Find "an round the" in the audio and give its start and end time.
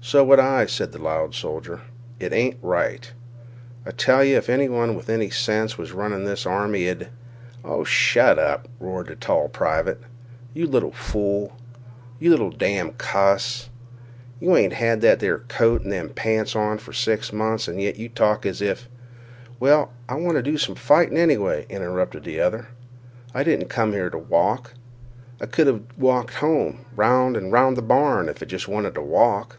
27.36-27.82